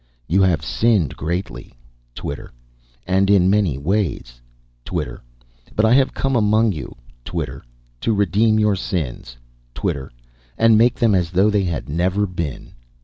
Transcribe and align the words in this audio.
"You 0.27 0.41
have 0.41 0.65
sinned 0.65 1.15
greatly" 1.15 1.75
Twitter." 2.15 2.51
and 3.15 3.29
in 3.29 3.51
many 3.51 3.77
ways." 3.77 4.41
Twitter. 4.83 5.21
"But 5.75 5.85
I 5.85 5.93
have 5.93 6.15
come 6.15 6.35
among 6.35 6.71
you" 6.71 6.95
Twitter." 7.23 7.63
to 8.01 8.11
redeem 8.15 8.59
your 8.59 8.75
sins" 8.75 9.37
Twitter." 9.75 10.11
and 10.57 10.75
make 10.75 10.95
them 10.95 11.13
as 11.13 11.29
though 11.29 11.51
they 11.51 11.65
had 11.65 11.87
never 11.87 12.25
been." 12.25 12.73